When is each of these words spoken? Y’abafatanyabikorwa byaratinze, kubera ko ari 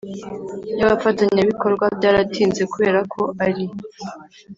Y’abafatanyabikorwa 0.79 1.85
byaratinze, 1.97 2.61
kubera 2.73 2.99
ko 3.13 3.21
ari 3.45 3.65